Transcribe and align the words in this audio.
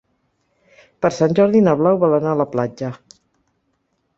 Per 1.05 1.11
Sant 1.17 1.35
Jordi 1.41 1.61
na 1.67 1.75
Blau 1.83 1.99
vol 2.05 2.17
anar 2.19 2.33
a 2.37 2.41
la 2.41 2.49
platja. 2.55 2.91